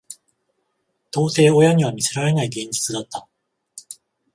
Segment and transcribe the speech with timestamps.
[1.11, 3.27] 到底親には見せられない現実だった。